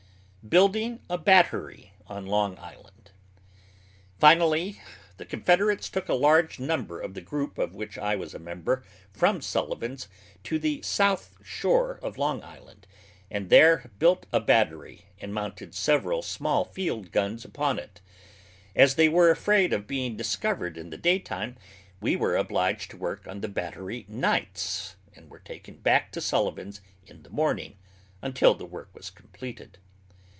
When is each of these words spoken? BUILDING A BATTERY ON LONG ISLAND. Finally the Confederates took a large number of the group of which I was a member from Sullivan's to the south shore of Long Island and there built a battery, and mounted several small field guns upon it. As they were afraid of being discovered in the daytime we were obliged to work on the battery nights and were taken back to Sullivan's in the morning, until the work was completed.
BUILDING 0.43 1.03
A 1.07 1.19
BATTERY 1.19 1.93
ON 2.07 2.25
LONG 2.25 2.57
ISLAND. 2.57 3.11
Finally 4.19 4.81
the 5.17 5.23
Confederates 5.25 5.87
took 5.87 6.09
a 6.09 6.15
large 6.15 6.57
number 6.59 6.99
of 6.99 7.13
the 7.13 7.21
group 7.21 7.59
of 7.59 7.75
which 7.75 7.95
I 7.95 8.15
was 8.15 8.33
a 8.33 8.39
member 8.39 8.83
from 9.13 9.39
Sullivan's 9.41 10.07
to 10.45 10.57
the 10.57 10.81
south 10.81 11.35
shore 11.43 11.99
of 12.01 12.17
Long 12.17 12.41
Island 12.41 12.87
and 13.29 13.51
there 13.51 13.91
built 13.99 14.25
a 14.33 14.39
battery, 14.39 15.05
and 15.19 15.31
mounted 15.31 15.75
several 15.75 16.23
small 16.23 16.65
field 16.65 17.11
guns 17.11 17.45
upon 17.45 17.77
it. 17.77 18.01
As 18.75 18.95
they 18.95 19.07
were 19.07 19.29
afraid 19.29 19.71
of 19.71 19.85
being 19.85 20.17
discovered 20.17 20.75
in 20.75 20.89
the 20.89 20.97
daytime 20.97 21.55
we 22.01 22.15
were 22.15 22.35
obliged 22.35 22.89
to 22.91 22.97
work 22.97 23.27
on 23.27 23.41
the 23.41 23.47
battery 23.47 24.05
nights 24.07 24.95
and 25.15 25.29
were 25.29 25.39
taken 25.39 25.75
back 25.75 26.11
to 26.13 26.19
Sullivan's 26.19 26.81
in 27.05 27.21
the 27.21 27.29
morning, 27.29 27.77
until 28.23 28.55
the 28.55 28.65
work 28.65 28.89
was 28.95 29.11
completed. 29.11 29.77